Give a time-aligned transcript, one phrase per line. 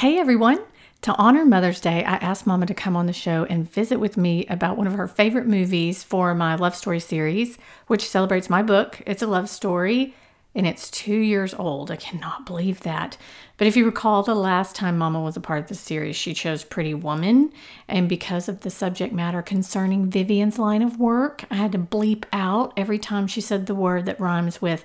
[0.00, 0.58] Hey everyone!
[1.00, 4.18] To honor Mother's Day, I asked Mama to come on the show and visit with
[4.18, 7.56] me about one of her favorite movies for my love story series,
[7.86, 9.00] which celebrates my book.
[9.06, 10.14] It's a love story
[10.54, 11.90] and it's two years old.
[11.90, 13.16] I cannot believe that.
[13.56, 16.34] But if you recall, the last time Mama was a part of the series, she
[16.34, 17.50] chose Pretty Woman.
[17.88, 22.26] And because of the subject matter concerning Vivian's line of work, I had to bleep
[22.34, 24.84] out every time she said the word that rhymes with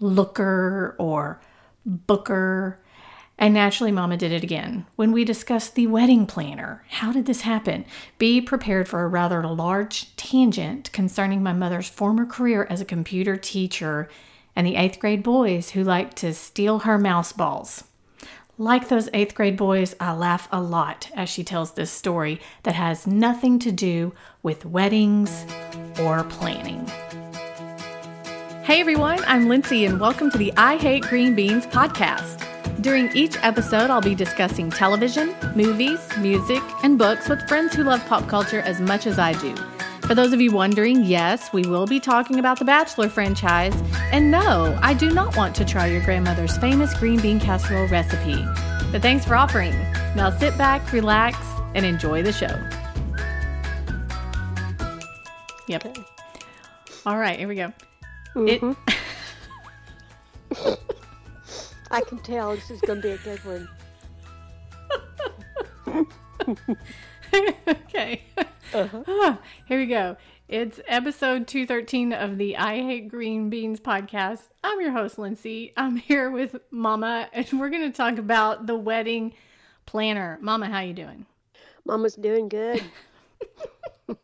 [0.00, 1.40] looker or
[1.86, 2.78] booker.
[3.40, 4.84] And naturally, Mama did it again.
[4.96, 7.86] When we discussed the wedding planner, how did this happen?
[8.18, 13.38] Be prepared for a rather large tangent concerning my mother's former career as a computer
[13.38, 14.10] teacher
[14.54, 17.84] and the eighth grade boys who liked to steal her mouse balls.
[18.58, 22.74] Like those eighth grade boys, I laugh a lot as she tells this story that
[22.74, 24.12] has nothing to do
[24.42, 25.46] with weddings
[25.98, 26.86] or planning.
[28.64, 32.49] Hey everyone, I'm Lindsay, and welcome to the I Hate Green Beans podcast.
[32.80, 38.04] During each episode, I'll be discussing television, movies, music, and books with friends who love
[38.06, 39.54] pop culture as much as I do.
[40.06, 43.74] For those of you wondering, yes, we will be talking about the Bachelor franchise.
[44.12, 48.42] And no, I do not want to try your grandmother's famous green bean casserole recipe.
[48.90, 49.72] But thanks for offering.
[50.16, 51.36] Now sit back, relax,
[51.74, 52.56] and enjoy the show.
[55.68, 55.84] Yep.
[55.86, 56.02] Okay.
[57.04, 57.72] All right, here we go.
[58.34, 58.76] Mhm.
[61.90, 63.68] I can tell this is going to be a good one.
[67.68, 68.22] Okay.
[68.74, 69.04] Uh-huh.
[69.06, 70.16] Ah, Here we go.
[70.48, 74.42] It's episode 213 of the I Hate Green Beans podcast.
[74.64, 75.72] I'm your host, Lindsay.
[75.76, 79.32] I'm here with Mama, and we're going to talk about the wedding
[79.86, 80.38] planner.
[80.40, 81.26] Mama, how you doing?
[81.84, 82.82] Mama's doing good.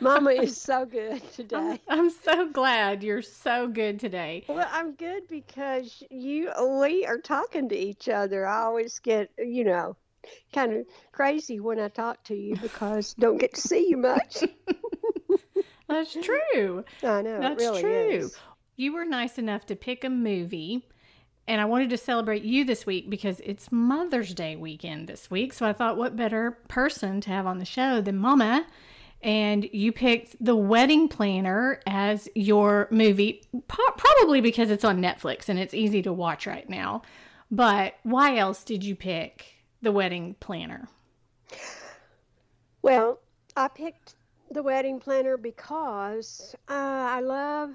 [0.00, 1.80] Mama is so good I'm, today.
[1.88, 4.44] I'm so glad you're so good today.
[4.48, 8.46] Well, I'm good because you we are talking to each other.
[8.46, 9.96] I always get, you know,
[10.52, 14.44] kind of crazy when I talk to you because don't get to see you much.
[15.88, 16.84] That's true.
[17.02, 18.08] I know, That's really true.
[18.08, 18.36] is.
[18.76, 20.86] You were nice enough to pick a movie,
[21.48, 25.52] and I wanted to celebrate you this week because it's Mother's Day weekend this week.
[25.52, 28.66] So I thought, what better person to have on the show than Mama?
[29.26, 35.58] And you picked The Wedding Planner as your movie, probably because it's on Netflix and
[35.58, 37.02] it's easy to watch right now.
[37.50, 39.46] But why else did you pick
[39.82, 40.88] The Wedding Planner?
[42.82, 43.18] Well,
[43.56, 44.14] I picked
[44.52, 47.70] the wedding planner because uh, I love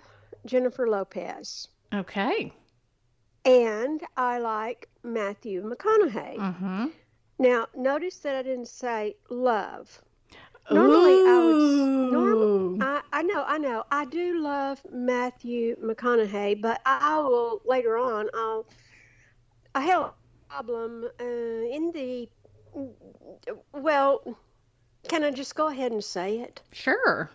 [0.45, 1.67] Jennifer Lopez.
[1.93, 2.53] Okay.
[3.43, 6.37] And I like Matthew McConaughey.
[6.37, 6.85] Mm-hmm.
[7.39, 10.01] Now, notice that I didn't say love.
[10.69, 11.55] Normally, I would.
[11.55, 12.11] Ooh.
[12.11, 13.83] Norm, I, I know, I know.
[13.91, 18.29] I do love Matthew McConaughey, but I will later on.
[18.33, 18.65] I'll.
[19.73, 20.13] I have a
[20.49, 22.29] problem uh, in the.
[23.73, 24.37] Well,
[25.07, 26.61] can I just go ahead and say it?
[26.71, 27.29] Sure.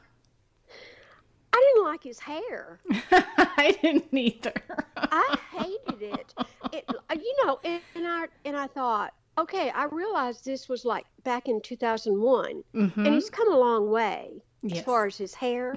[1.52, 2.78] I didn't like his hair.
[3.10, 4.52] I didn't either.
[4.96, 6.34] I hated it.
[6.72, 11.06] It, you know, and, and I and I thought, okay, I realized this was like
[11.24, 12.96] back in 2001, Mhm.
[12.96, 14.78] and he's come a long way Yes.
[14.78, 15.76] as far as his hair.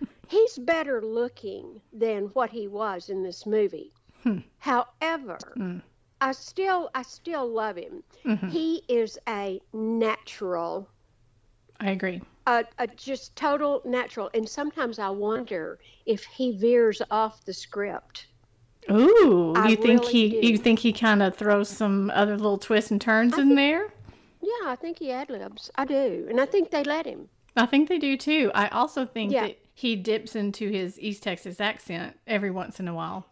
[0.28, 3.92] he's better looking than what he was in this movie.
[4.22, 4.38] Hmm.
[4.58, 5.82] However, Mm.
[6.20, 8.02] I still I still love him.
[8.24, 8.50] Mhm.
[8.50, 10.88] He is a natural
[11.80, 12.22] I agree.
[12.46, 18.28] a, a just total natural and sometimes I wonder if he veers off the script.
[18.90, 20.46] Ooh, I you think really he do.
[20.48, 23.56] you think he kind of throws some other little twists and turns I in think-
[23.58, 23.88] there?
[24.42, 25.70] Yeah, I think he ad libs.
[25.76, 26.26] I do.
[26.28, 27.30] And I think they let him.
[27.56, 28.50] I think they do too.
[28.54, 29.46] I also think Yeah.
[29.46, 33.26] that he dips into his East Texas accent every once in a while.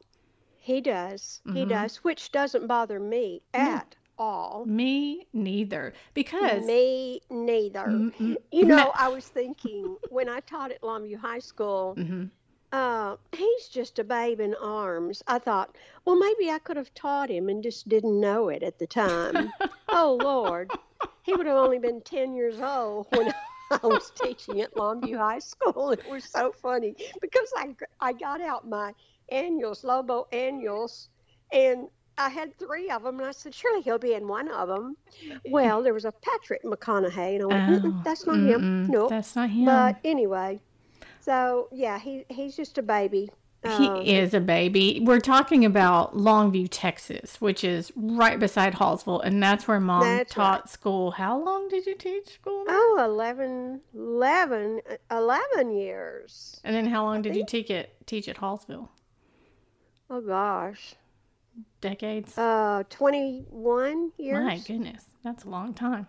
[0.57, 1.41] He does.
[1.45, 1.69] He Mhm.
[1.69, 4.65] does, which doesn't bother me at all.
[4.65, 7.81] Me neither, because Me neither.
[7.81, 12.31] Mm, mm, You know, I was thinking when I taught at Longview High School, Mhm.
[12.73, 15.23] Uh, he's just a babe in arms.
[15.27, 18.79] I thought, well, maybe I could have taught him and just didn't know it at
[18.79, 19.53] the time.
[19.89, 20.71] oh, Lord.
[21.25, 23.33] He would have only been 10 years old when
[23.71, 25.91] I was teaching at Longview High School.
[25.91, 28.93] It was so funny because I, I got out my
[29.31, 31.09] annuals, Lobo annuals,
[31.53, 31.89] and
[32.19, 34.97] I had three of them, and I said, surely he'll be in one of them.
[35.47, 38.61] Well, there was a Patrick McConaughey, and I went, Oh, that's not him.
[38.61, 39.09] mm-mm, No.
[39.09, 39.65] that's not him.
[39.67, 40.61] But anyway,
[41.25, 43.31] so yeah, he he's just a baby.
[43.65, 45.01] He Um, is a baby.
[45.05, 50.35] We're talking about Longview, Texas, which is right beside Hallsville, and that's where Mom That's
[50.35, 50.69] taught right.
[50.69, 51.13] school.
[51.13, 52.65] How long did you teach school?
[52.67, 52.75] there?
[52.77, 54.81] Oh, 11, 11,
[55.13, 56.61] 11 years.
[56.65, 58.89] And then how long did you teach it teach at Hallsville?
[60.11, 60.97] Oh gosh,
[61.81, 62.37] decades?
[62.37, 64.45] Uh, 21 years.
[64.45, 66.09] My goodness, that's a long time.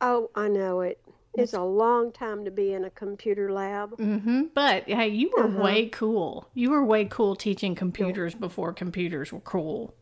[0.00, 1.00] Oh, I know it.
[1.34, 3.96] It's a long time to be in a computer lab.
[3.96, 4.46] Mm-hmm.
[4.54, 5.62] But hey, you were Uh-huh.
[5.62, 6.48] way cool.
[6.54, 9.94] You were way cool teaching computers before computers were cool.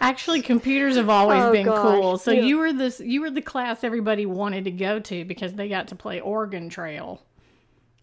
[0.00, 2.18] Actually, computers have always Oh, been gosh, cool.
[2.18, 2.42] So yeah.
[2.42, 3.00] you were this.
[3.00, 6.70] You were the class everybody wanted to go to because they got to play Oregon
[6.70, 7.22] Trail,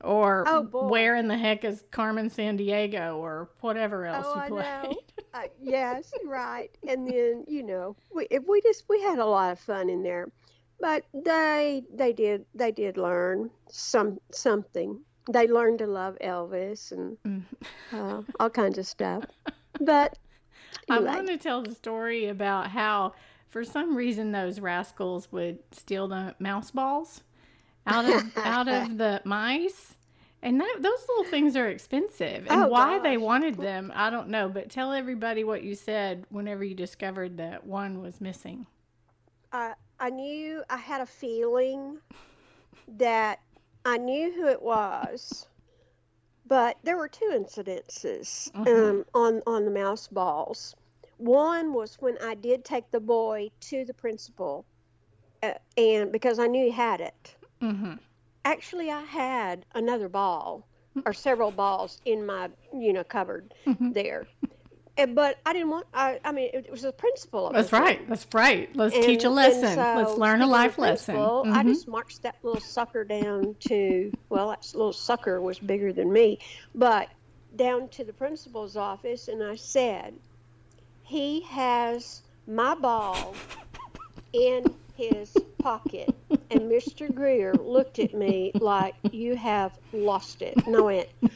[0.03, 4.97] or Oh, where in the heck is Carmen Sandiego, or whatever else Oh, you played.
[5.33, 6.69] Uh, yes, right.
[6.87, 10.03] And then you know, we if we just we had a lot of fun in
[10.03, 10.29] there,
[10.79, 14.99] but they they did they did learn some something.
[15.31, 17.43] They learned to love Elvis and Mm.
[17.91, 19.23] uh, all kinds of stuff.
[19.79, 20.17] But
[20.89, 23.13] I want to tell the story about how,
[23.49, 27.23] for some reason, those rascals would steal the mouse balls
[27.85, 29.95] out of out of the mice,
[30.41, 32.47] and that, those little things are expensive.
[32.47, 34.47] And Oh, why they wanted them, I don't know.
[34.47, 38.65] But tell everybody what you said whenever you discovered that one was missing.
[39.51, 42.01] I I knew I had a feeling
[42.87, 43.39] that
[43.85, 45.47] I knew who it was,
[46.45, 48.67] but there were two incidences Mhm.
[48.67, 50.75] um, on on the mouse balls.
[51.17, 54.65] One was when I did take the boy to the principal,
[55.43, 57.37] uh, and because I knew he had it.
[57.61, 57.93] hmm
[58.45, 60.67] Actually, I had another ball
[61.05, 63.93] or several balls in my you know cupboard Mhm.
[63.93, 64.27] there.
[65.13, 65.87] But I didn't want.
[65.93, 67.47] I, I mean, it, was the principal.
[67.47, 68.07] Of That's right.
[68.09, 68.69] That's right.
[68.75, 69.75] Let's And- teach a lesson.
[69.75, 71.15] so, Let's learn a life lesson.
[71.15, 71.69] principal, I mm-hmm.
[71.69, 76.39] just marched that little sucker down to, well, that little sucker was bigger than me,
[76.73, 77.09] but
[77.55, 80.13] down to the principal's office, and I said,
[81.03, 83.35] he has my ball
[84.33, 84.63] in
[84.95, 86.13] his pocket.
[86.49, 87.13] And Mr.
[87.13, 90.55] Greer looked at me like, you have lost it.
[90.67, 90.81] No, I
[91.21, 91.33] went,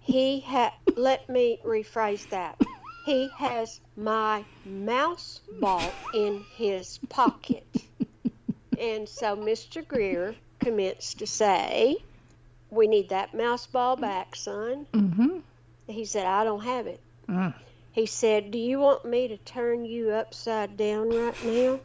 [0.00, 2.60] he had, let me rephrase that.
[3.08, 7.66] He has my mouse ball in his pocket.
[8.78, 9.86] And so Mr.
[9.88, 11.96] Greer commenced to say,
[12.68, 14.86] We need that mouse ball back, son.
[14.92, 15.40] Mhm.
[15.86, 17.00] He said, I don't have it.
[17.26, 17.54] Mm.
[17.92, 21.80] He said, Do you want me to turn you upside down right now?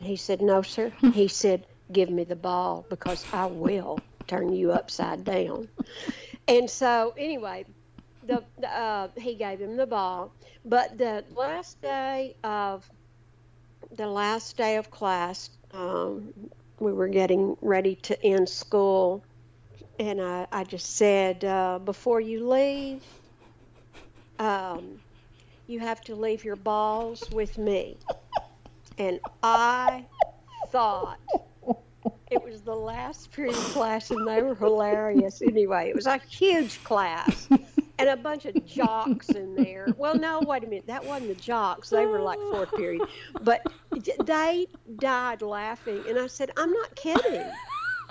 [0.00, 0.92] He said, No, sir.
[1.14, 5.68] He said, Give me the ball because I will turn you upside down.
[6.48, 7.66] And so, anyway,
[8.26, 10.32] the, the uh, he gave him the ball.
[10.64, 12.88] But the last day of
[13.96, 16.32] the last day of class, um,
[16.78, 19.24] we were getting ready to end school,
[19.98, 23.02] and I, I just said, uh, before you leave,
[24.38, 25.00] um,
[25.66, 27.96] you have to leave your balls with me.
[28.98, 30.04] And I
[30.68, 31.18] thought
[32.30, 35.42] it was the last period class, and they were hilarious.
[35.42, 37.48] Anyway, it was a huge class
[37.98, 39.88] and a bunch of jocks in there.
[39.96, 40.86] Well, no, wait a minute.
[40.86, 41.90] That wasn't the jocks.
[41.90, 43.02] They were like fourth period.
[43.42, 43.62] But
[44.24, 44.66] they
[44.98, 46.02] died laughing.
[46.08, 47.44] And I said, I'm not kidding.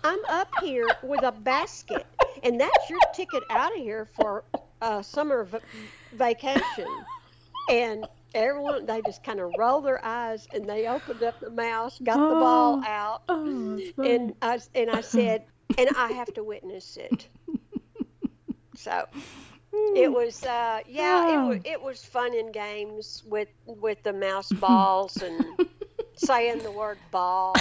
[0.03, 2.05] I'm up here with a basket,
[2.43, 4.43] and that's your ticket out of here for
[4.81, 5.59] uh, summer v-
[6.13, 6.87] vacation.
[7.69, 11.99] And everyone, they just kind of rolled their eyes and they opened up the mouse,
[12.03, 12.89] got the ball Oh.
[12.89, 15.43] out, Oh, and I and I said,
[15.77, 17.27] and I have to witness it.
[18.75, 19.05] So
[19.73, 21.47] it was, uh, yeah, it Oh.
[21.49, 25.67] was it was fun in games with with the mouse balls and
[26.15, 27.55] saying the word ball.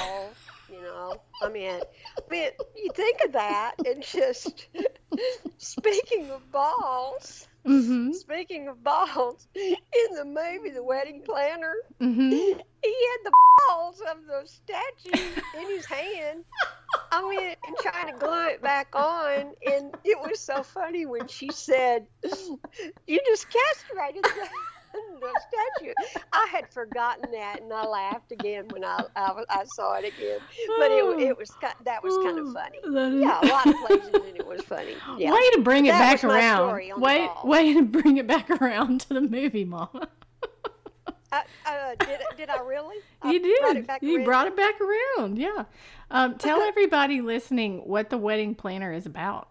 [0.72, 4.68] You know, I mean, I mean, you think of that and just
[5.58, 7.46] speaking of balls.
[7.66, 8.14] Mhm.
[8.14, 12.30] Speaking of balls, in the movie The Wedding Planner, Mhm.
[12.30, 13.32] he had the
[13.68, 16.44] balls of the statue in his hand.
[17.12, 21.26] I mean, and trying to glue it back on, and it was so funny when
[21.26, 24.48] she said, "You just castrated the,
[25.20, 25.40] the
[25.78, 25.92] statue."
[26.32, 30.38] I had forgotten that, and I laughed again when I I, I saw it again.
[30.78, 33.20] But it it was that was kind of oh, funny.
[33.20, 34.94] Yeah, a lot of places, and it was funny.
[35.18, 35.32] Yeah.
[35.32, 36.68] Way to bring it That back around.
[36.68, 40.08] story on the Way, way to bring it back around to the movie, Mama.
[41.32, 42.96] Uh, uh, did did I really?
[43.22, 43.86] I You brought did.
[43.86, 44.24] back you around?
[44.24, 45.38] brought it back around.
[45.38, 45.64] Yeah.
[46.10, 49.48] Um, tell everybody listening what the wedding planner is about.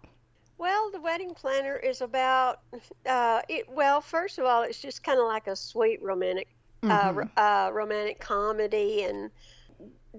[0.58, 2.60] Well, the wedding planner is about
[3.06, 3.70] uh, it.
[3.70, 6.50] Well, first of all, it's just kind of like a sweet romantic,
[6.84, 7.30] uh, Mhm.
[7.38, 9.32] uh, romantic comedy, and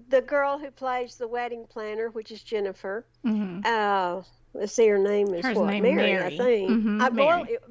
[0.09, 3.05] the girl who plays the wedding planner, which is Jennifer.
[3.26, 3.67] Mhm.
[3.67, 4.23] Uh,
[4.55, 5.67] let's see, her name is Hers what?
[5.67, 6.37] name Mary, I Mary.
[6.38, 6.71] think.
[6.71, 7.43] Mhm, I, Mary.
[7.52, 7.62] it-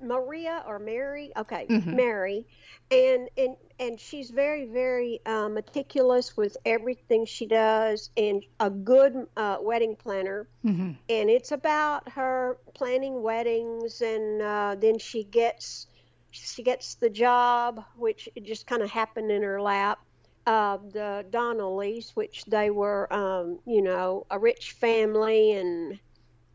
[0.00, 1.32] Maria or Mary?
[1.36, 1.90] Okay, Mhm.
[1.90, 2.46] Mary,
[2.90, 9.26] and and and she's very very uh, meticulous with everything she does, and a good
[9.36, 10.96] uh, wedding planner Mhm.
[11.08, 15.86] and it's about her planning weddings and uh, then she gets
[16.30, 19.98] she gets the job, which just kind of happened in her lap.
[20.46, 25.98] Uh, the Donnellys, which they were, um, you know, a rich family, and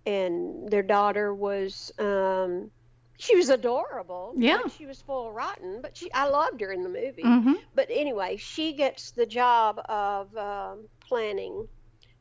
[0.06, 2.72] and their daughter was, um,
[3.18, 4.34] she was adorable.
[4.38, 4.60] Yeah.
[4.64, 7.24] But she was full of rotten, but she, I loved her in the movie.
[7.24, 7.54] Mm-hmm.
[7.74, 11.68] But anyway, she gets the job of um, planning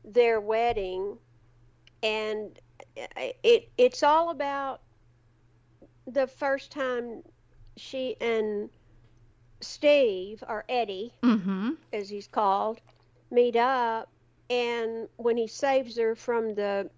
[0.03, 1.17] their wedding,
[2.03, 2.59] and
[3.43, 4.81] it it's all about
[6.07, 7.23] the first time
[7.77, 8.69] she and
[9.61, 11.71] Steve or Eddie, Mm-hmm.
[11.93, 12.81] as he's called,
[13.31, 14.09] meet up,
[14.49, 16.89] and when he saves her from the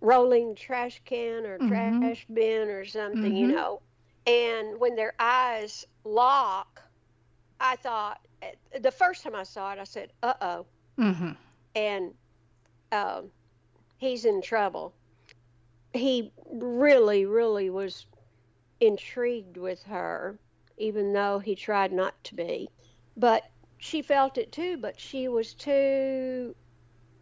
[0.00, 2.00] rolling trash can or Mhm.
[2.00, 3.48] trash bin or something, you Mhm.
[3.48, 3.82] know,
[4.26, 6.82] and when their eyes lock,
[7.60, 8.20] I thought
[8.80, 10.66] the first time I saw it, I said, "Uh oh,"
[10.98, 11.32] Mm-hmm.
[11.74, 12.14] and
[12.92, 13.32] um,
[13.98, 14.94] he's in trouble.
[15.92, 18.06] He really, really was
[18.80, 20.38] intrigued with her,
[20.76, 22.70] even though he tried not to be.
[23.16, 23.44] But
[23.78, 26.54] she felt it too, but she was too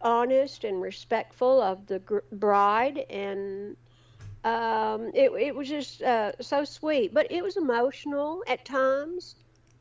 [0.01, 3.75] honest and respectful of the gr- bride, and
[4.43, 7.13] um, it, it was just uh, so sweet.
[7.13, 9.35] But it was emotional at times,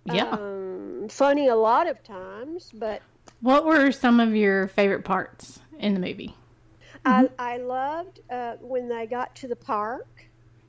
[0.04, 0.30] Yeah.
[0.30, 3.02] um, funny a lot of times, but
[3.40, 6.34] what were some of your favorite parts in the movie?
[7.04, 10.06] I, I loved uh, when they got to the park.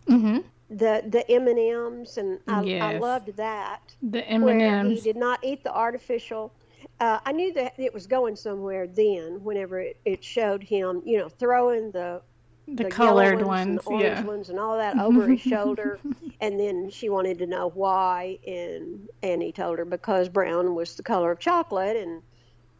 [0.08, 0.39] Mm-hmm.
[0.70, 3.82] the the M and M's, and I, I loved that.
[4.01, 6.51] The M where and he did not eat the artificial.
[7.00, 9.44] Uh, I knew that it was going somewhere then.
[9.44, 12.22] Whenever it, it showed him, you know, throwing the
[12.68, 13.68] The, yellow colored ones, ones.
[13.68, 14.24] and the orange Yeah.
[14.24, 16.00] ones, and all that over his shoulder,
[16.41, 20.96] and then she wanted to know why, and and he told her because brown was
[20.96, 22.22] the color of chocolate, and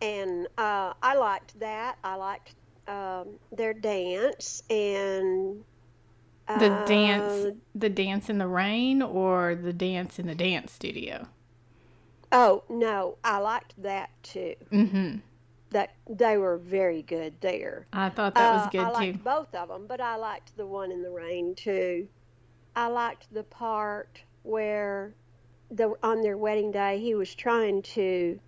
[0.02, 1.98] and uh, I liked that.
[2.04, 2.56] I liked
[2.88, 5.64] um, their dance and.
[6.56, 7.46] The uh, dance,
[7.76, 11.28] the dance in the rain, or the dance in the dance studio.
[12.32, 14.56] Oh no, I liked that too.
[14.72, 15.18] Mm-hmm.
[15.72, 17.86] That they were very good there.
[17.94, 19.12] I thought that was Uh, good I too.
[19.12, 22.08] liked both of them, but I liked the one in the rain too.
[22.76, 25.14] I liked the part where
[25.72, 28.40] the on their wedding day he was trying to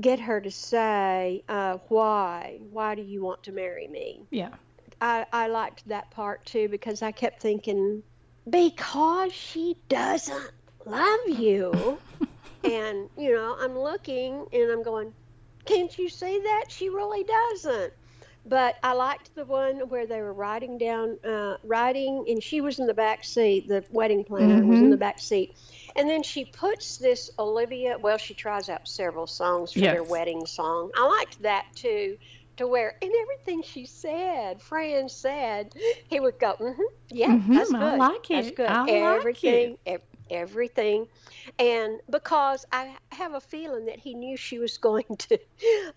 [0.00, 2.60] get her to say uh, why.
[2.70, 4.22] Why do you want to marry me?
[4.30, 4.50] Yeah.
[5.00, 8.02] I, I liked that part too because I kept thinking,
[8.48, 10.50] because she doesn't
[10.84, 11.98] love you.
[12.64, 15.12] and, you know, I'm looking and I'm going,
[15.64, 16.64] can't you see that?
[16.68, 17.92] She really doesn't.
[18.44, 22.78] But I liked the one where they were riding down, uh, riding, and she was
[22.78, 23.68] in the back seat.
[23.68, 24.90] The wedding planner was in Mhm.
[24.90, 25.54] the back seat.
[25.96, 30.46] And then she puts this Olivia, well, she tries out several songs for their wedding
[30.46, 30.90] song.
[30.96, 32.16] I liked that too
[32.56, 35.72] to where and everything she said, Fran said,
[36.08, 37.80] he would go, mm-hmm, yeah, Mhm, that's good.
[37.80, 38.52] I like That's it.
[38.52, 38.76] good.
[38.76, 41.06] I like everything, ev- everything,
[41.58, 45.38] and because I have a feeling that he knew she was going to,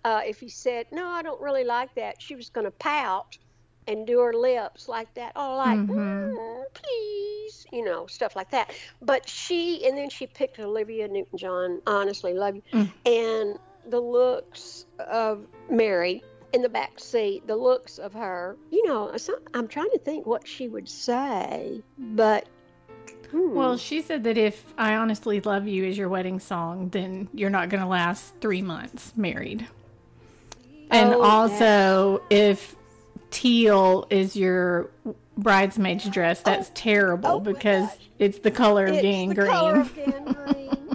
[0.04, 3.38] uh, if he said, no, I don't really like that, she was going to pout
[3.86, 6.32] and do her lips like that, oh, like, Mhm.
[6.34, 8.72] "Mm, please, you know, stuff like that.
[9.02, 11.82] But she, and then she picked Olivia Newton-John.
[11.86, 12.90] Honestly, love you, Mm.
[13.04, 13.58] and
[13.90, 16.22] the looks of Mary
[16.54, 19.14] in the back seat, the looks of her, you know,
[19.52, 22.46] I'm trying to think what she would say, but.
[23.34, 23.54] Hmm.
[23.54, 27.50] Well, she said that if I honestly love you is your wedding song, then you're
[27.50, 29.66] not going to last three months married.
[30.90, 32.76] And Oh, also, if
[33.30, 34.90] teal is your
[35.36, 37.88] bridesmaid's dress, that's terrible Oh because
[38.18, 39.50] it's the color of gangrene.
[39.50, 40.94] of gangrene.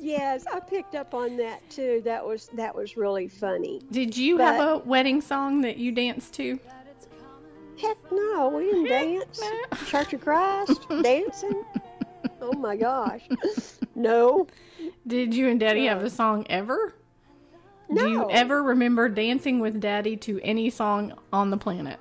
[0.00, 2.02] yes, I picked up on that too.
[2.04, 3.80] That was that was really funny.
[3.92, 6.58] Did you But- have a wedding song that you danced to?
[7.80, 9.40] Heck no, we didn't dance.
[9.40, 9.78] no.
[9.86, 11.64] Church of Christ, dancing.
[12.42, 13.22] Oh my gosh,
[13.94, 14.46] no,
[15.06, 16.94] Did you and Daddy have a song ever?
[17.88, 18.04] no.
[18.04, 21.98] Do you ever remember dancing with Daddy to any song on the planet?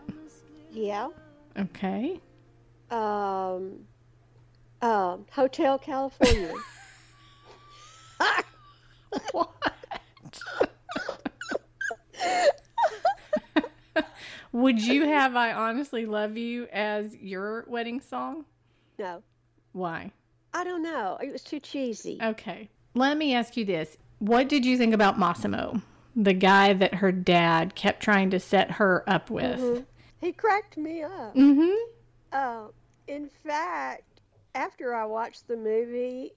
[0.72, 1.10] Yeah.
[1.58, 2.20] Okay.
[2.92, 3.80] Um.
[4.82, 5.26] Um.
[5.32, 6.54] Hotel California.
[9.32, 9.50] What?
[14.52, 18.46] Would you have I Honestly Love You as your wedding song?
[18.98, 19.22] no,
[19.74, 20.12] Why?
[20.54, 21.18] I don't know.
[21.22, 22.18] It was too cheesy.
[22.22, 22.70] Okay.
[22.96, 23.98] Let me ask you this.
[24.18, 25.82] What did you think about Massimo?
[26.16, 29.60] The guy that her dad kept trying to set her up with.
[29.60, 29.86] Mhm.
[30.20, 31.36] He cracked me up.
[31.36, 31.76] Mm-hmm.
[32.34, 32.68] Uh,
[33.08, 34.22] in fact,
[34.56, 36.34] after I watched the movie,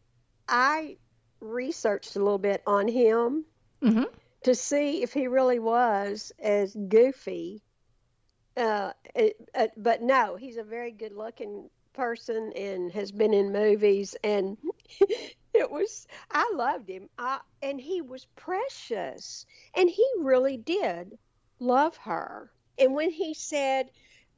[0.48, 0.98] I
[1.40, 3.44] researched a little bit on him
[3.82, 4.04] Mm-hmm.
[4.44, 7.62] to see if he really was as goofy.
[8.56, 13.52] Uh, it, uh, but no, he's a very good looking person and has been in
[13.52, 14.56] movies and
[15.54, 17.08] it was I loved him.
[17.18, 19.46] I, and he was precious.
[19.76, 21.18] And he really did
[21.60, 22.50] love her.
[22.78, 23.88] And when he said,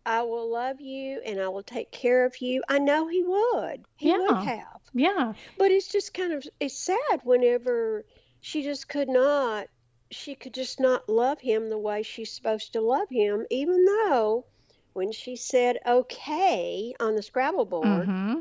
[0.07, 3.85] I will love you and I will take care of you, I know he would.
[3.97, 4.17] He Yeah.
[4.17, 4.81] would have.
[4.93, 5.35] Yeah.
[5.59, 8.05] But it's just kind of it's sad whenever
[8.41, 9.67] she just could not
[10.15, 14.47] she could just not love him the way she's supposed to love him, even though
[14.93, 18.41] when she said okay on the Scrabble board, hmm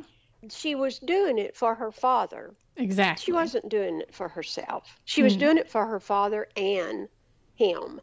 [0.50, 2.54] she was doing it for her father.
[2.76, 3.24] Exactly.
[3.24, 5.00] She wasn't doing it for herself.
[5.06, 5.40] She was Mm.
[5.40, 7.08] doing it for her father and
[7.56, 8.02] him.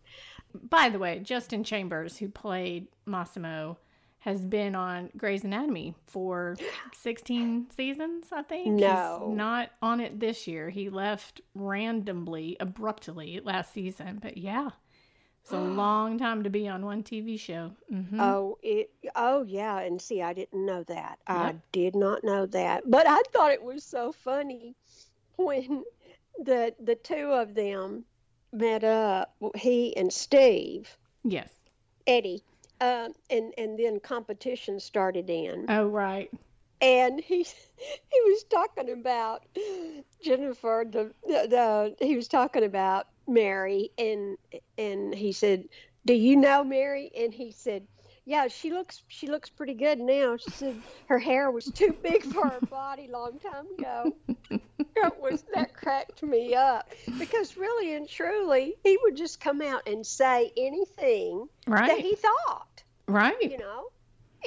[0.55, 3.79] By the way, Justin Chambers, who played Massimo,
[4.21, 6.57] has been on Grey's Anatomy for
[6.95, 8.67] 16 seasons, I think.
[8.79, 9.25] No.
[9.29, 10.69] He's not on it this year.
[10.71, 14.19] He left randomly, abruptly last season.
[14.21, 14.71] But yeah,
[15.43, 17.73] it's a long time to be on one TV show.
[17.89, 18.91] hmm Oh, it.
[19.17, 19.79] Oh, yeah.
[19.81, 21.19] And see, I didn't know that.
[21.27, 22.83] I did not know that.
[22.91, 24.77] But I thought it was so funny
[25.37, 25.85] when
[26.39, 28.05] the the two of them
[28.53, 29.35] met up.
[29.55, 31.49] He and Steve, Yes.
[32.07, 32.43] Eddie,
[32.81, 35.67] um, and and then competition started in.
[35.69, 36.31] Oh, right.
[36.81, 37.43] and he
[37.77, 39.43] he was talking about
[40.23, 44.37] Jennifer the, the, the he was talking about Mary and
[44.79, 45.65] and he said
[46.07, 47.11] do you know Mary?
[47.17, 47.87] And he said
[48.25, 50.37] yeah she looks she looks pretty good now.
[50.37, 54.17] She said her hair was too big for her body long time ago.
[54.97, 56.91] It was that cracked me up.
[57.19, 62.67] Because really and truly he would just come out and say anything that he thought
[63.11, 63.41] Right.
[63.43, 63.85] you know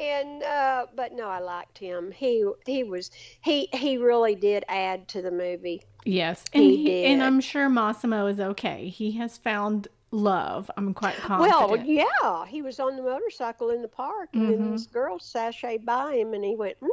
[0.02, 5.08] and uh but no i liked him he he was he he really did add
[5.10, 6.44] to the movie Yes.
[6.52, 7.24] And, He he, and.
[7.24, 8.90] I'm sure Massimo is okay.
[8.90, 10.70] He has found love.
[10.76, 11.56] I'm quite confident.
[11.58, 14.72] well yeah he was on the motorcycle in the park and then Mhm.
[14.74, 16.90] this girl sashayed by him and he went mm,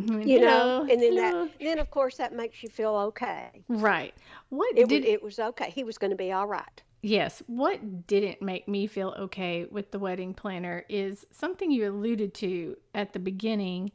[0.00, 0.26] Mhm.
[0.26, 1.44] you know and then hello.
[1.44, 4.14] that then of course that makes you feel okay Right.
[4.48, 7.42] What it did it was okay he was going to be all right Yes.
[7.46, 12.78] What didn't make me feel okay with the wedding planner is something you alluded to
[12.94, 13.92] at the beginning.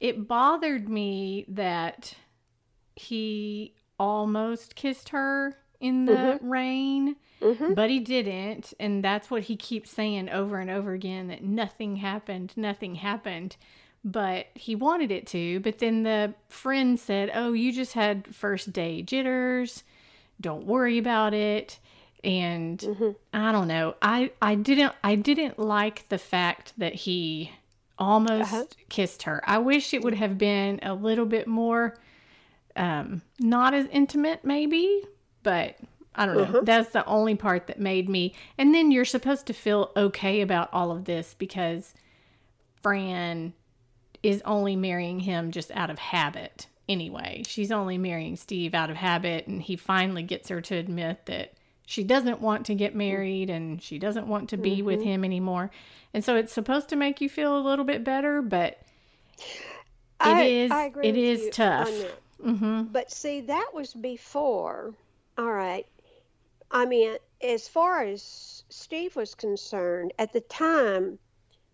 [0.00, 2.16] It bothered me that
[2.96, 8.74] he almost kissed her in the rain, hmm but he didn't.
[8.80, 13.56] And that's what he keeps saying over and over again that nothing happened, nothing happened.
[14.04, 15.60] But he wanted it to.
[15.60, 19.84] But then the friend said, Oh, you just had first day jitters.
[20.40, 21.78] Don't worry about it.
[22.24, 23.94] And I don't know.
[24.02, 27.52] I, I didn't I didn't like the fact that he
[27.98, 28.64] almost Uh-huh.
[28.88, 29.42] kissed her.
[29.46, 31.96] I wish it would have been a little bit more
[32.76, 35.02] um not as intimate maybe,
[35.42, 35.76] but
[36.16, 36.60] I don't know.
[36.62, 38.34] That's the only part that made me.
[38.58, 41.92] And then you're supposed to feel okay about all of this because
[42.82, 43.52] Fran
[44.22, 47.42] is only marrying him just out of habit anyway.
[47.46, 51.54] She's only marrying Steve out of habit, and he finally gets her to admit that
[51.86, 55.70] she doesn't want to get married and she doesn't want to be with him anymore.
[56.12, 58.78] And so it's supposed to make you feel a little bit better, but
[60.20, 61.88] I, is- I agree it is tough.
[61.88, 62.58] on that.
[62.58, 64.94] hmm But see, that was before.
[65.36, 65.86] All right.
[66.70, 71.18] I mean, as far as Steve was concerned, at the time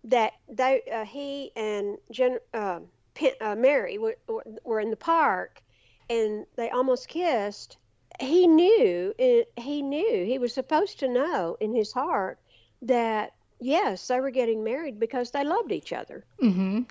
[0.03, 2.79] that they, uh, he and Jen, uh,
[3.13, 4.17] Pen, uh, Mary were-
[4.63, 5.61] were in the park,
[6.09, 7.77] and they almost kissed.
[8.21, 9.13] He knew.
[9.57, 10.25] He knew.
[10.25, 12.39] He was supposed to know in his heart
[12.83, 16.23] that yes, they were getting married because they loved each other.
[16.39, 16.81] hmm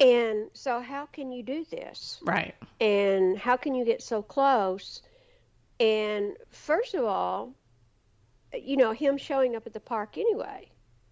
[0.00, 2.20] And so, how can you do this?
[2.24, 2.54] Right.
[2.80, 5.02] and how can you get so close
[5.80, 7.54] and first of all
[8.52, 10.68] you know him showing up at the park anyway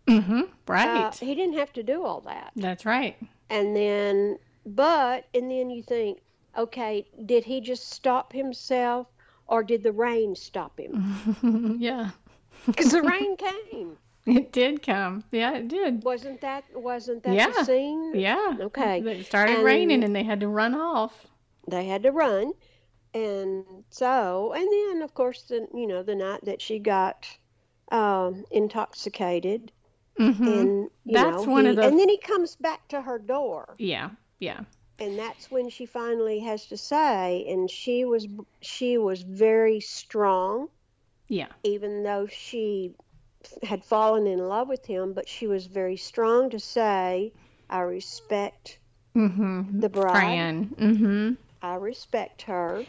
[0.09, 1.14] hmm uh, Right.
[1.14, 3.16] he didn't have to do all that That's right.
[3.48, 6.18] and then but and then you think
[6.56, 9.06] okay did he just stop himself
[9.50, 12.10] or did the rain stop him yeah.
[12.66, 15.24] because the rain came It did come.
[15.32, 16.04] Yeah, it did.
[16.04, 17.50] wasn't that wasn't that Yeah.
[17.50, 18.56] the scene Yeah.
[18.60, 19.00] Okay.
[19.00, 21.26] It started And- raining and they had to run off.
[21.68, 22.52] they had to run
[23.12, 27.26] and so and then of course the you know the night that she got
[27.90, 29.72] um intoxicated
[30.16, 33.18] hmm and That's know, one of he- the- and then he comes back to her
[33.18, 34.10] door Yeah.
[34.38, 34.60] Yeah.
[35.00, 38.26] And that's when she finally has to say and she was
[38.60, 40.68] she was very strong
[41.28, 41.48] Yeah.
[41.62, 42.94] even though she
[43.62, 47.32] had fallen in love with him but she was very strong to say
[47.68, 48.78] i respect
[49.16, 49.80] Mm-hmm.
[49.80, 50.66] the bride Fran.
[50.78, 51.32] Mm-hmm.
[51.62, 52.84] i respect her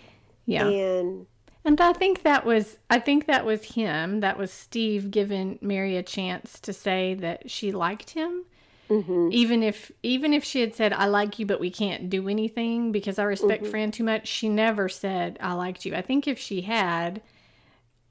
[0.45, 0.67] Yeah.
[0.67, 1.25] and
[1.63, 4.19] And I think that was I think that was him.
[4.21, 8.45] That was Steve giving Mary a chance to say that she liked him.
[8.91, 9.29] Mm-hmm.
[9.31, 12.91] Even if even if she had said I like you but we can't do anything
[12.91, 13.71] because I respect Mm-hmm.
[13.71, 15.95] Fran too much, she never said I liked you.
[15.95, 17.21] I think if she had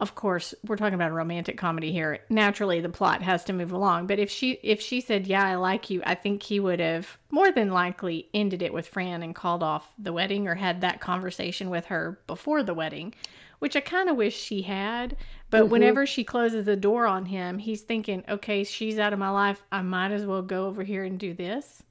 [0.00, 2.20] of course, we're talking about a romantic comedy here.
[2.30, 4.06] Naturally, the plot has to move along.
[4.06, 7.18] But if she if she said, "Yeah, I like you," I think he would have
[7.30, 11.00] more than likely ended it with Fran and called off the wedding or had that
[11.00, 13.14] conversation with her before the wedding,
[13.58, 15.16] which I kind of wish she had.
[15.50, 19.30] But whenever she closes the door on him, he's thinking, "Okay, she's out of my
[19.30, 19.62] life.
[19.72, 21.82] I might as well go over here and do this."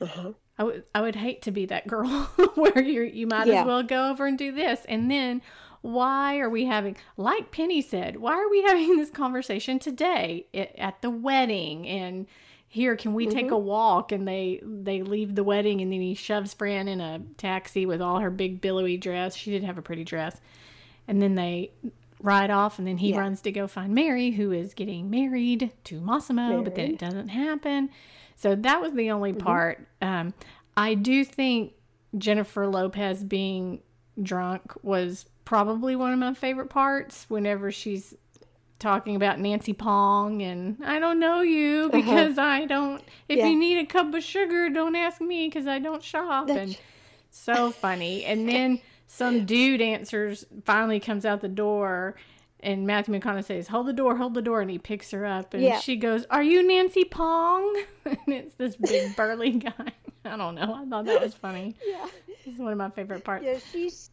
[0.00, 0.32] Uh-huh.
[0.58, 2.08] I would I would hate to be that girl
[2.54, 3.60] where you you might Yeah.
[3.60, 4.84] as well go over and do this.
[4.88, 5.42] And then
[5.82, 10.74] why are we having like Penny said, why are we having this conversation today at,
[10.76, 12.26] at the wedding and
[12.68, 16.14] here can we take a walk and they they leave the wedding and then he
[16.14, 19.36] shoves Fran in a taxi with all her big billowy dress.
[19.36, 20.40] She did have a pretty dress.
[21.08, 21.70] And then they
[22.26, 23.20] ride off and then he Yeah.
[23.20, 27.28] runs to go find Mary who is getting married to Massimo, but then it doesn't
[27.28, 27.88] happen.
[28.34, 29.86] So that was the only part.
[30.02, 30.34] Um,
[30.76, 31.72] I do think
[32.18, 33.80] Jennifer Lopez being
[34.22, 38.14] drunk was probably one of my favorite parts whenever she's
[38.78, 43.48] talking about Nancy Pong and I don't know you because I don't if Yeah.
[43.48, 46.76] you need a cup of sugar don't ask me because I don't shop and
[47.30, 52.16] so funny and then some dude answers finally comes out the door
[52.60, 55.54] and Matthew McConaughey says hold the door hold the door and he picks her up
[55.54, 55.78] and Yeah.
[55.78, 59.92] she goes are you Nancy Pong and it's this big burly guy
[60.24, 62.06] I don't know I thought that was funny Yeah.
[62.44, 64.10] it's one of my favorite parts Yeah, she's.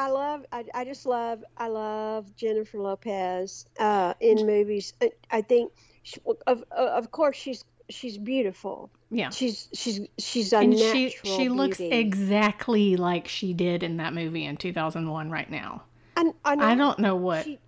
[0.00, 0.46] I love.
[0.52, 1.42] I, I just love.
[1.56, 4.92] I love Jennifer Lopez uh, in movies.
[5.02, 5.72] I, I think,
[6.04, 8.90] she, of of course, she's she's beautiful.
[9.10, 10.92] yeah She's she's she's a and natural.
[10.92, 15.82] she she looks exactly like she did in that movie in 2001 right now
[16.16, 17.58] And, I, i don't know what she-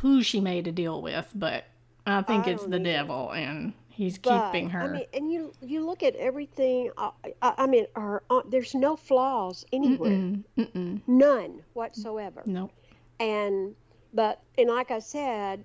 [0.00, 1.64] who she made a deal with but
[2.06, 5.52] i think I it's the devil and he's but, keeping her I mean, and you
[5.62, 6.90] you look at everything.
[6.98, 12.42] I, I, I mean, her, uh, there's no flaws anywhere, Mm-mm, mm-mm, none whatsoever.
[12.46, 12.72] nope
[13.20, 13.74] and
[14.12, 15.64] but and like I said,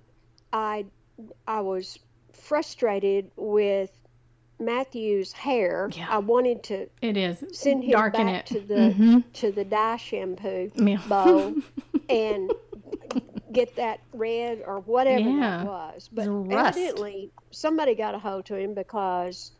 [0.52, 0.84] I
[1.48, 1.98] I was
[2.40, 3.90] frustrated with
[4.58, 5.88] Matthew's hair.
[5.94, 6.06] Yeah.
[6.10, 9.24] I wanted to it is send him darken back it to the Mhm.
[9.34, 11.00] to the dye shampoo Yeah.
[11.08, 11.54] bowl
[12.10, 12.50] and
[13.52, 15.40] get that red or whatever Yeah.
[15.58, 16.08] that was.
[16.12, 16.78] But It's rust.
[16.78, 19.52] evidently somebody got a hold to him because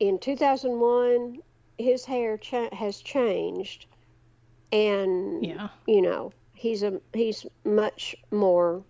[0.00, 1.38] in 2001
[1.78, 3.86] his hair cha- has changed
[4.72, 8.82] and yeah you know he's a he's much more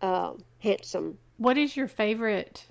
[0.00, 1.18] uh, handsome.
[1.42, 2.66] What is your favorite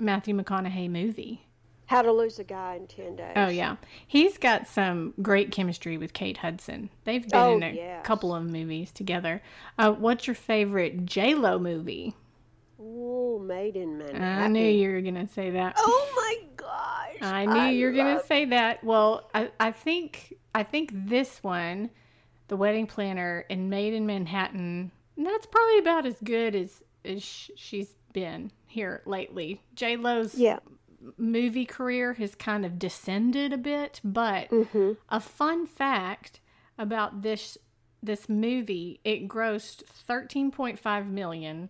[0.00, 1.46] matthew mcconaughey movie
[1.86, 3.32] How to lose a guy in ten days.
[3.36, 3.76] Oh yeah,
[4.06, 6.90] he's got some great chemistry with Kate Hudson.
[7.04, 8.04] They've been Oh, in a yes.
[8.04, 9.40] couple of movies together.
[9.78, 12.16] Uh, what's your favorite J Lo movie?
[12.80, 14.22] Ooh, in Manhattan.
[14.22, 15.74] I knew you were gonna say that.
[15.78, 17.16] Oh my gosh!
[17.22, 18.82] I knew you were gonna say that.
[18.82, 21.90] Well, I, I think I think this one,
[22.48, 27.50] The Wedding Planner and Maid in Manhattan, that's probably about as good as as sh-
[27.56, 29.60] she's been here lately.
[29.74, 30.58] J Lo's Yeah.
[31.16, 34.92] movie career has kind of descended a bit, but Mm-hmm.
[35.08, 36.40] a fun fact
[36.78, 37.58] about this
[38.00, 41.68] this movie, it grossed 13.5 million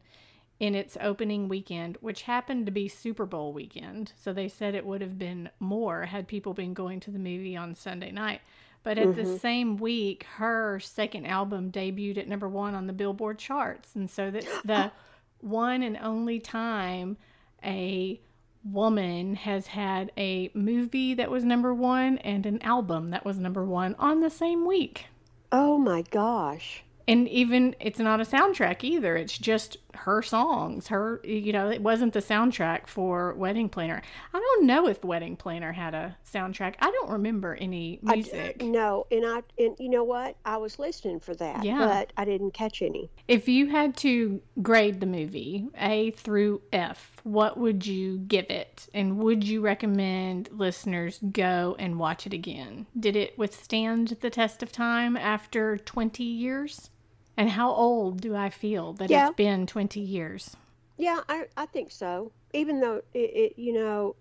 [0.61, 4.13] in its opening weekend, which happened to be Super Bowl weekend.
[4.21, 7.57] So they said it would have been more had people been going to the movie
[7.57, 8.41] on Sunday night.
[8.83, 13.39] But at the same week, her second album debuted at number one on the Billboard
[13.39, 13.95] charts.
[13.95, 14.91] And so that's the
[15.41, 17.17] one and only time
[17.65, 18.21] a
[18.65, 23.65] woman has had a movie that was number one and an album that was number
[23.65, 25.07] one on the same week.
[25.51, 26.85] Oh my gosh!
[27.07, 29.17] And even it's not a soundtrack either.
[29.17, 30.89] It's just her songs.
[30.89, 34.03] Her, you know, it wasn't the soundtrack for Wedding Planner.
[34.33, 36.75] I don't know if Wedding Planner had a soundtrack.
[36.81, 38.57] I don't remember any I d- music.
[38.63, 40.37] Uh, no, and I and you know what?
[40.45, 41.79] I was listening for that, Yeah.
[41.79, 43.11] but I didn't catch any.
[43.29, 48.89] If you had to grade the movie A through F, what would you give it?
[48.95, 52.87] And would you recommend listeners go and watch it again?
[52.99, 56.91] Did it withstand the test of time after 20 years?
[57.39, 59.29] And how old do I feel that Yeah.
[59.29, 60.57] it's been 20 years?
[60.97, 62.33] Yeah, I I think so.
[62.53, 64.17] Even though it, it you know,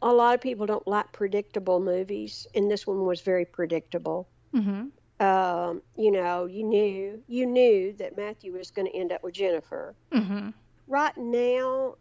[0.00, 4.28] a lot of people don't like predictable movies, and this one was very predictable.
[4.54, 5.24] Mm-hmm.
[5.26, 9.34] Um, you know, you knew you knew that Matthew was going to end up with
[9.34, 9.96] Jennifer.
[10.12, 10.50] Mm-hmm.
[10.86, 11.96] Right now,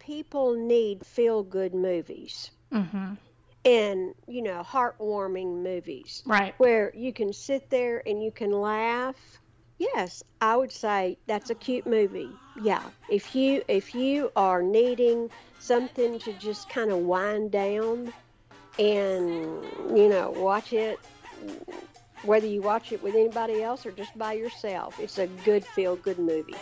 [0.00, 3.14] people need feel good movies Mm-hmm
[3.66, 6.52] and you know heartwarming movies Right.
[6.58, 9.16] where you can sit there and you can laugh
[9.78, 12.30] Yes, I would say that's a cute movie.
[12.62, 18.12] Yeah, if you if you are needing something to just kind of wind down
[18.78, 19.64] and
[19.96, 20.98] you know watch it
[22.22, 25.96] whether you watch it with anybody else or just by yourself it's a good feel
[25.96, 26.56] good movie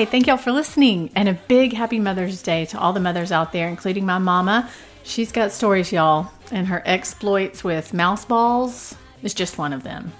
[0.00, 3.32] Hey, thank y'all for listening and a big happy Mother's Day to all the mothers
[3.32, 4.70] out there, including my mama.
[5.02, 10.10] She's got stories, y'all, and her exploits with mouse balls is just one of them.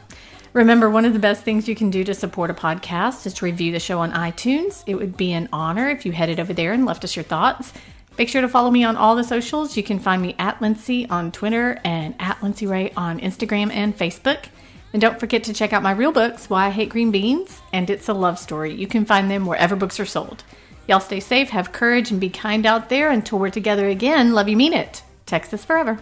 [0.53, 3.47] Remember, one of the best things you can do to support a podcast is to
[3.47, 4.85] review the show on iTunes.
[4.87, 7.73] It would be an honor if you headed over there and left us your thoughts.
[8.19, 9.79] Make sure to follow me on all the socials.
[9.79, 13.97] You can find me at Lindsay on Twitter and at Lindsay Ray on Instagram and
[13.97, 14.45] Facebook.
[14.93, 17.89] And don't forget to check out my real books, Why I Hate Green Beans and
[17.89, 18.75] It's a Love Story.
[18.75, 20.43] You can find them wherever books are sold.
[20.89, 23.11] Y'all stay safe, have courage, and be kind out there.
[23.11, 25.03] Until we're together again, love you, mean it.
[25.27, 26.01] Texas forever.